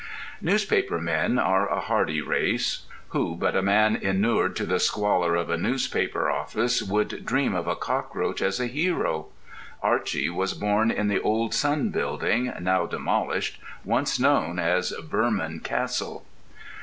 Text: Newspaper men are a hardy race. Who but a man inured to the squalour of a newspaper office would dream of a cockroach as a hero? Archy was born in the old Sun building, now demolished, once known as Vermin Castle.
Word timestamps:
Newspaper 0.41 0.97
men 0.99 1.37
are 1.37 1.71
a 1.71 1.79
hardy 1.79 2.21
race. 2.21 2.87
Who 3.09 3.35
but 3.35 3.55
a 3.55 3.61
man 3.61 3.95
inured 3.95 4.55
to 4.55 4.65
the 4.65 4.79
squalour 4.79 5.35
of 5.35 5.51
a 5.51 5.57
newspaper 5.59 6.27
office 6.27 6.81
would 6.81 7.23
dream 7.23 7.53
of 7.53 7.67
a 7.67 7.75
cockroach 7.75 8.41
as 8.41 8.59
a 8.59 8.65
hero? 8.65 9.27
Archy 9.83 10.27
was 10.27 10.55
born 10.55 10.89
in 10.89 11.07
the 11.07 11.21
old 11.21 11.53
Sun 11.53 11.89
building, 11.89 12.51
now 12.61 12.87
demolished, 12.87 13.59
once 13.85 14.19
known 14.19 14.57
as 14.57 14.89
Vermin 14.89 15.59
Castle. 15.59 16.25